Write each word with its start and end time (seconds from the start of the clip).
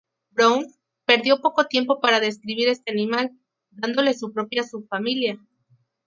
Brown 0.31 0.65
perdió 1.05 1.41
poco 1.41 1.65
tiempo 1.67 1.99
para 1.99 2.19
describir 2.19 2.67
este 2.69 2.91
animal, 2.91 3.37
dándole 3.69 4.15
su 4.15 4.33
propia 4.33 4.63
subfamilia. 4.63 5.37